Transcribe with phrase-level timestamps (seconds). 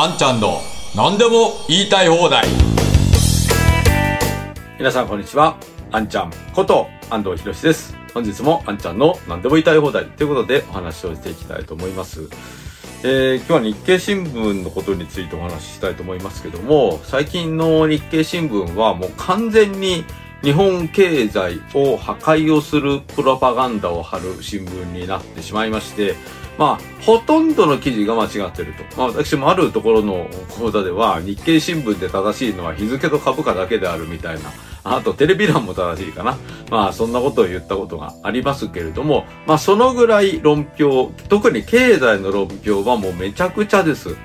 [0.00, 0.60] あんちゃんの
[0.94, 2.46] 何でも言いたい放題
[4.78, 5.58] 皆さんこんにちは。
[5.90, 7.96] あんちゃんこと安藤博です。
[8.14, 12.28] 本日もあんちゃんの何でも言いたい放題ということでお話をしていきたいと思います。
[13.02, 20.04] えー、今日は日経新聞のことについてお話ししたいと思いますけども、最近の日経新聞はもう完全に
[20.42, 26.14] 日本経済を破壊をするプロパガンダを貼る新聞になってしまいまして、
[26.58, 28.82] まあ、ほとんどの記事が間違ってると。
[28.96, 34.52] まあ、私もあるところの講座では、日経新聞で正しいのは日付と株価だけであるみたいな。
[34.82, 36.36] あと、テレビ欄も正しいかな。
[36.68, 44.16] まあ、そんなことを言ったことがありますけれども、まあ、そのぐらい論評、特に経済の論評はもうめちゃくちゃです。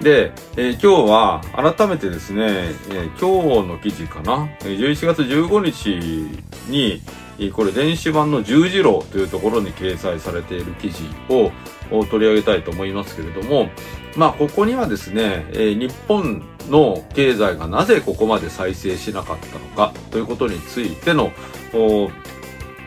[0.00, 1.42] で、えー今日は
[1.74, 7.02] 改めてですね、えー今日の記事かな、11月15日に、
[7.52, 11.50] これ電子版の十字路というところに掲載されている記事を
[12.06, 13.68] 取り上げたいと思いますけれども、
[14.16, 21.30] まあ、ここにはですね、えー日本の経済がなぜここまで再生しなかったのかということについての、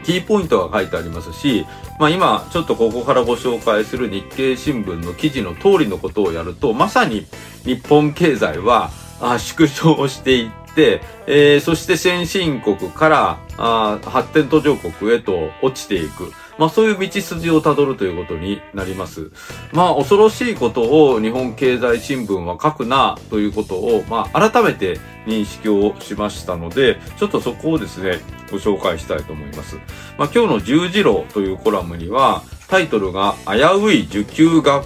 [0.04, 1.66] キーポイントが書いてありますし、
[2.00, 7.26] まあ今、ちょっとここからご紹介する日経新聞の記事の通りのことをやると、まさに
[7.64, 8.92] 日本経済は
[9.38, 16.32] 縮小していって、えーそして先進国からあ発展途上国へと落ちていく。
[16.58, 19.32] まあそういう道筋をたどるということになります。
[19.72, 28.20] まあ恐ろしいことを日本経済新聞は書くなということを、まあ改めて認識をしましたので、ちょっとそこをですね、
[28.52, 29.78] ご紹介したいと思います。
[30.18, 34.84] まあ今日の十字路というコラムには、タイトルが危うい受給が、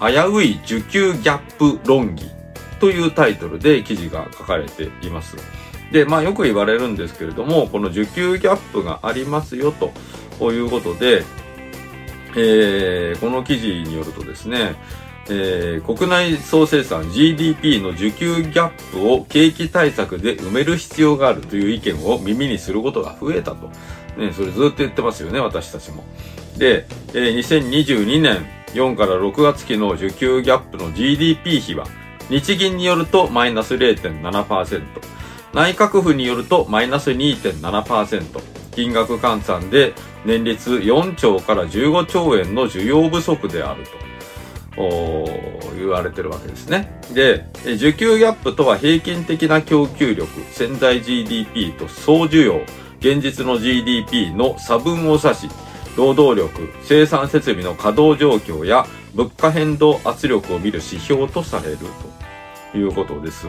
[0.00, 2.24] 危うい受給ギャップ論議
[2.80, 5.36] というタイトルで記事が書かれています。
[5.92, 11.24] で、まあよく言われるんですけれども、この受給ギャップがありますよということで、
[12.36, 14.76] えーこの記事によるとですね、
[15.30, 23.70] えー国内総生産 GDP の需給ギャップを景気対策で埋める必要があるという意見を耳にすることが増えたと。
[24.16, 26.04] ね、それずっと言ってますよね、私たちも。
[26.56, 31.86] で、えー2022年4から6月期の需給ギャップの GDP 比は、
[32.28, 34.82] 日銀によるとマイナス0.7%、
[35.54, 38.40] 内閣府によるとマイナス2.7%、
[38.72, 39.94] 金額換算で
[40.24, 43.90] 年率4兆から15兆円の需要不足であると。
[45.76, 47.00] 言われてるわけですね。
[47.12, 52.60] で、需給ギャップとは平均的な供給力、潜在 GDP と総需要、
[53.00, 55.48] 現実の GDP の差分を指し、
[55.96, 61.84] 労働力、生産設備の稼働状況や物価変動圧力を見る指標とされると
[62.78, 63.46] いうことです。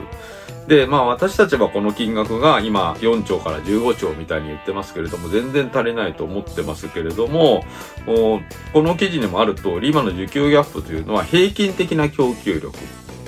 [0.68, 7.64] で、まあ私たちはこの金額が今4兆から15兆みたいに言ってますけれども、全然足りないと思ってますけれども、
[8.06, 8.42] こ
[8.84, 12.78] の記事にもある通り、今の需給ギャップというのは平均的な供給力。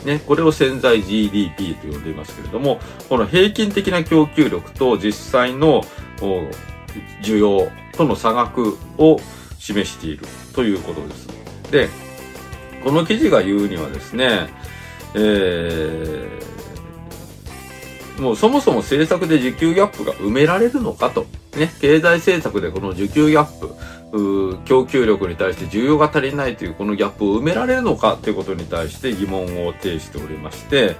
[0.05, 5.83] ね、これを潜在 GDP と呼んでいますけれども、この平均的な供給力と実際の
[7.21, 9.19] 需要との差額を
[9.59, 11.27] 示しているということです。
[11.71, 11.89] で、
[12.83, 14.49] この記事が言うにはですね、
[15.15, 16.51] えー
[18.21, 21.25] もうそもそも政策で需給ギャップが埋められるのかと。
[21.57, 30.95] ね、経済政策でこの需給ギャップ、供給力に対して需要が足りないというこのギャップを埋められるのかということに対して疑問を呈しておりまして、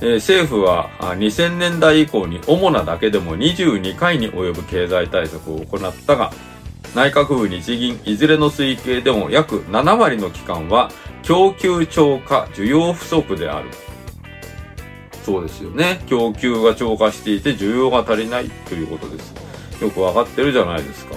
[0.00, 6.32] えー政府は2000年代以降に主なだけでも22回に及ぶ経済対策を行ったが、
[6.94, 10.90] 内閣府日銀いずれの推計でも約7割の期間は
[11.28, 13.68] 供給超過需要不足である。
[15.22, 16.00] そうですよね。
[16.06, 19.34] 供給が超過していて需要が足りないということです。
[19.82, 21.16] よくわかってるじゃないですか。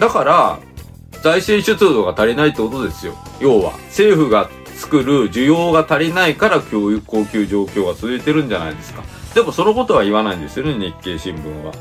[0.00, 0.58] だから、
[1.22, 3.14] 財政出動が足りないってことですよ。
[3.40, 9.02] 要は、政府が作る需要が足りないから供給状況が続いてるんじゃないですか。
[9.34, 11.74] でもそのことは言わないんですよね、日経新聞は。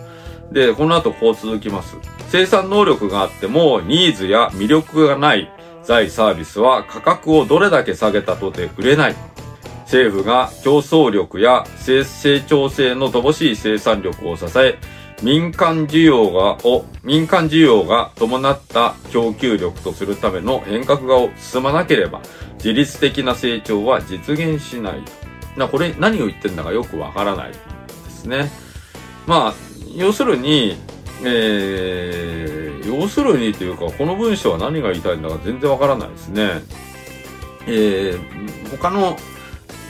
[0.52, 1.96] で、この後こう続きます。
[2.28, 5.50] 生産能力があっても、ニーズや魅力がない
[5.84, 9.16] 財サービスは価格をどれだけ下げたとて売れない。
[9.84, 12.06] 政府が競争力や成
[12.42, 14.78] 長性の乏しい生産力を支え、
[15.22, 22.22] 民間需要が、を、民間需要が伴った供給力とするための変革が進まなければ、
[22.56, 25.04] 自律的な成長は実現しない。
[25.58, 27.58] な、これ何を言ってんだかよくわからないで
[28.10, 28.52] すね。
[29.28, 29.54] まあ、
[29.96, 30.78] 要するに、
[31.24, 36.62] えー、要するにというか、この文章は何が言いたいんだか全然わからないですね。
[37.68, 39.18] えー、他の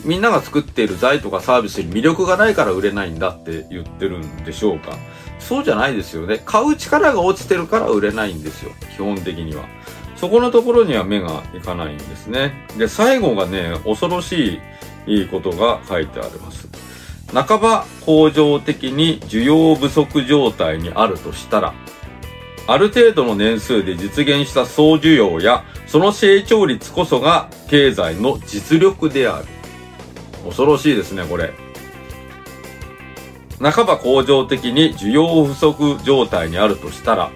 [0.04, 4.98] みんなが作っている財とかサービスに魅力がないから売れないんだって言ってるんでしょうか。
[5.40, 6.42] そうじゃないですよね。
[6.46, 8.72] 買う力が落ちてるから売れないんですよ。
[8.96, 9.66] 基本的には。
[10.16, 12.68] そこのところには目がいかないんですね。
[12.78, 14.60] で、最後がね、恐ろし
[15.08, 16.68] いことが書いてあります。
[17.34, 21.74] 半ば恒常的に需要不足状態にあるとしたら、
[22.68, 29.46] ある程度の年数で実現した総需要やその成長率こそが経済の実力である。
[30.46, 31.54] 恐ろしいですね、これ。
[33.60, 37.32] 半ば恒常的に需要不足状態にあるとしたら、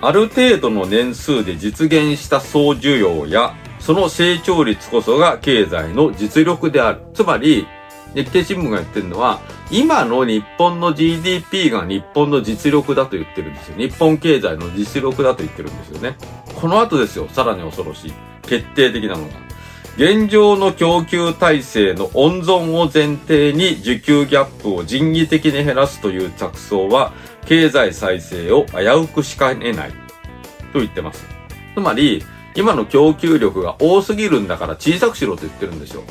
[0.00, 7.02] ある程度の年数で実現した総需要やその成長率こそが経済の実力である。
[7.14, 7.66] つまり、
[8.14, 9.40] 日経新聞が言ってるのは、
[9.70, 13.76] 今の日本の GDP が日本の実力だと言ってるんですよ。
[13.76, 16.16] 日本経済の実力だと言ってるんですよね。
[16.54, 18.12] この後ですよ、さらに恐ろしい。
[18.42, 19.44] 決定的なのが。
[19.96, 27.12] 現状の供給体制の温存を前提に需給ギャップを人為的に減らすという着想は、
[27.46, 29.90] 経済再生を危うくしかねない。
[30.72, 31.24] と言ってます。
[31.74, 32.24] つまり、
[32.56, 36.02] 今の供給力が多すぎるんだから小さくしろと言ってるんですよ。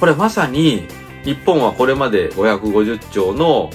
[0.00, 0.86] これまさに、
[1.24, 3.70] 日本はこれまで550兆の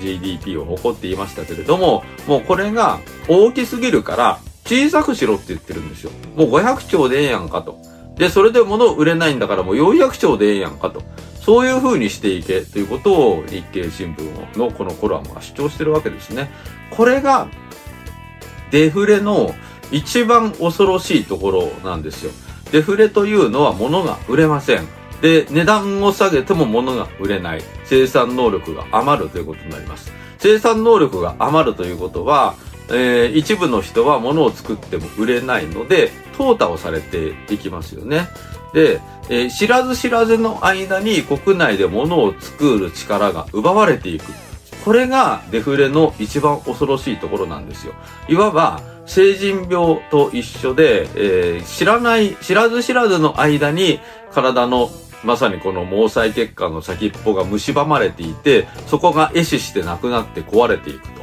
[0.00, 2.98] GDP を誇っていましたけれども、もうこれが
[3.28, 6.10] 大きすぎるから小さくしろって言ってるんですよ。
[6.34, 7.78] もう500兆でええやんかと。
[8.16, 11.02] で、それで物売れないんだからもう400兆でええやんかと。
[11.40, 16.50] そういう風にしていけということを日経新聞のこのコラムが主張してるわけですね。
[16.90, 17.48] これが
[18.70, 19.54] デフレの
[19.90, 22.32] 一番恐ろしいところなんですよ。
[22.70, 24.97] デフレというのは物が売れません。
[25.20, 27.62] で、値段を下げても物が売れない。
[27.84, 30.12] 生産能力が余るということになります。
[30.38, 32.54] 生産能力が余るということは、
[32.90, 38.28] えー、一部の人は物を作っても売れないので、淘汰をされていきますよね。
[38.72, 44.24] で、えー、知らず知らずの間に国内で物を作る力が奪われていく。
[44.84, 47.94] これがデフレの一番恐ろしいところなんですよ。
[48.28, 54.00] いわば、成人病と一緒で、えー、知らない、知らず知らずの間に
[54.32, 54.90] 体の
[55.24, 61.18] まさにこの毛細血管の先っぽが蝕まれていて、そこが壊死してなくなって壊れていくと。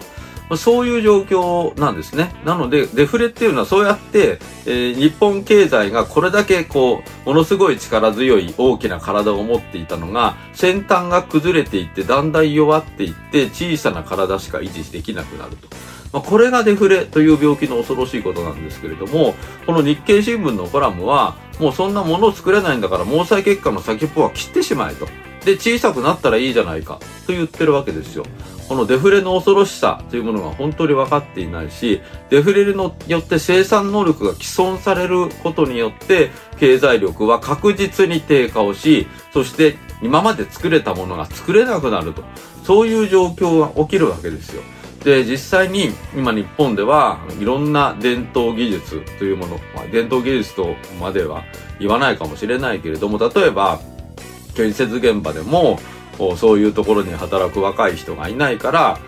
[0.58, 2.36] そういう状況なんですね。
[2.46, 4.38] なので、デフレっていうのはそうやって、
[4.68, 15.68] えー、日本経済がこれだけこう、ものすごい力強い大きな体を持っていたのが、先端が崩れていって、だんだん弱っていって、小さな体しか維持できなくなると。
[16.16, 19.36] まあ、これがデフレという病気の恐ろしいことなんですけれども、
[19.66, 25.10] この日経新聞のコラムは、もうそんなものを作れないんだから毛細血管の先っぽは切ってしまえと。
[25.44, 28.24] で、小さくなったらいいじゃないかと言ってるわけですよ。
[28.70, 32.72] このデフレの恐ろしさというものが本当に分かっていないし、デフレに
[33.08, 36.32] よって生産能力が既存されることによって、
[36.62, 42.24] 経済力は確実に低下をし、そして今まで作れたものが作れなくなると。
[42.64, 44.64] そういう状況が起きるわけですよ。
[45.06, 51.44] で、実際に今日本ではいろんな伝統技術というもの、まあ、伝統技術とまでは
[51.80, 53.80] 言わないかもしれないけれども、例えば
[54.56, 55.80] 建設現場でも
[56.38, 59.00] そういうところに働く若い人がいないから、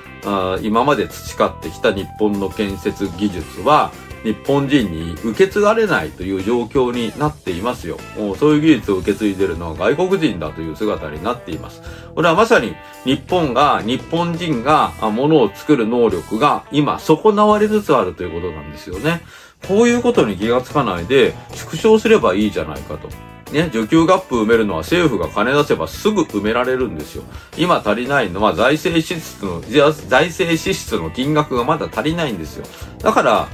[0.61, 3.91] 今まで培ってきた日本の建設技術は
[4.23, 7.97] 日本人に受け継がれないという状況になっていますよ。
[8.37, 11.81] そういう技術を受け継いでいるのは外国人だという姿になっています。
[12.15, 12.75] これはまさに
[13.05, 19.21] 日本が、日本人が物を作る能力が今損なわれつつあるということなんですよね。
[19.67, 23.09] こういうことに気がつかないで縮小すればいいじゃないかと。
[23.51, 27.23] ね、需給ガップ埋めるのは政府が金出せばすぐ埋められるんですよ。
[27.57, 29.61] 今足りないのは財政支出の、
[30.09, 32.65] 財政支出の金額がまだ足りないんですよ。
[32.99, 33.47] だから、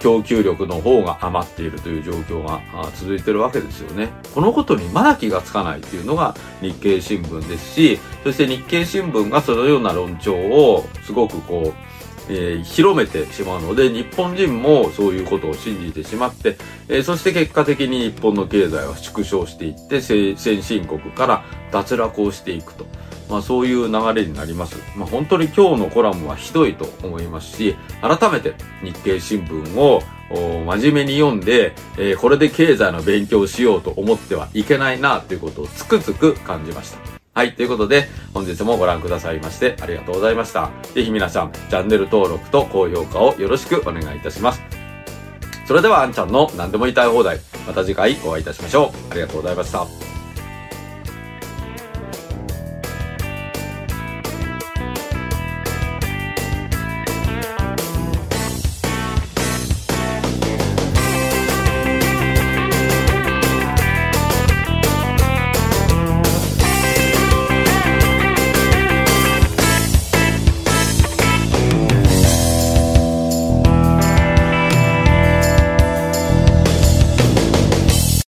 [0.00, 2.60] 供給力の方が余っているという状況が
[2.94, 4.10] 続いてるわけですよね。
[4.34, 11.74] このことにまだ気がつかないっていうのが日経新聞ですし、そして日経新聞がそのような論調をすごくこう、
[12.28, 16.56] えー、広めてしまうので、日本人もそういうことを信じてしまって、
[16.88, 22.86] えー、そして結果的に日本の経済は縮小していって、先進国から脱落をしていくと。
[23.32, 24.76] まあそういう流れになります。
[24.94, 36.98] まあ本当に今日のコラムはひどいと思いますし、改めて日経新聞を真面目に読んで、えー、これで経済の勉強をしようと思ってはいけないなということをつくづく感じました。
[37.34, 37.54] はい。
[37.54, 40.70] ということで、本日もご覧くださいましてありがとうございました。
[40.94, 44.60] ぜひ皆さん、チャンネル登録と高評価をよろしくお願いいたします。
[45.66, 47.40] それでは、あんちゃんの何でも言いたい放題。
[47.66, 49.12] また次回お会いいたしましょう。
[49.12, 50.01] ありがとうございました。